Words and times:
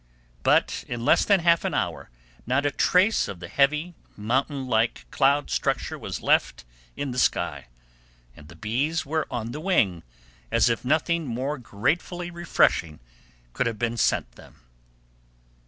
But 0.41 0.83
in 0.87 1.05
less 1.05 1.25
than 1.25 1.41
half 1.41 1.63
an 1.63 1.75
hour 1.75 2.09
not 2.47 2.65
a 2.65 2.71
trace 2.71 3.27
of 3.27 3.39
the 3.39 3.47
heavy, 3.47 3.93
mountain 4.17 4.65
like 4.65 5.05
cloud 5.11 5.51
structure 5.51 5.95
was 5.95 6.23
left 6.23 6.65
in 6.97 7.11
the 7.11 7.19
sky, 7.19 7.67
and 8.35 8.47
the 8.47 8.55
bees 8.55 9.05
were 9.05 9.27
on 9.29 9.51
the 9.51 9.61
wing, 9.61 10.01
as 10.51 10.69
if 10.69 10.83
nothing 10.83 11.27
more 11.27 11.59
gratefully 11.59 12.31
refreshing 12.31 12.99
could 13.53 13.67
have 13.67 13.77
been 13.77 13.95
sent 13.95 14.31
them. 14.31 14.61